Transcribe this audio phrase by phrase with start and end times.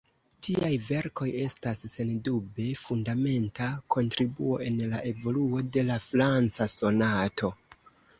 [0.45, 3.67] Tiaj verkoj estas sendube fundamenta
[3.97, 7.53] kontribuo en la evoluo de la franca sonato.